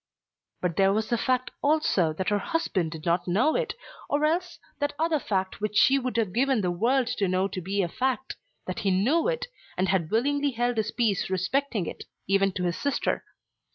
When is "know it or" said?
3.27-4.25